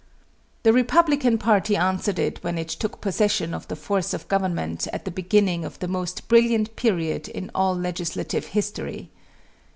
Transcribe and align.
The 0.63 0.73
Republican 0.73 1.37
party 1.37 1.75
answered 1.77 2.17
it 2.17 2.43
when 2.43 2.57
it 2.57 2.69
took 2.69 3.01
possession 3.01 3.53
of 3.53 3.67
the 3.67 3.75
force 3.75 4.15
of 4.15 4.27
government 4.27 4.87
at 4.91 5.05
the 5.05 5.11
beginning 5.11 5.63
of 5.63 5.77
the 5.77 5.87
most 5.87 6.27
brilliant 6.27 6.75
period 6.75 7.27
in 7.29 7.51
all 7.53 7.75
legislative 7.75 8.47
history. 8.47 9.11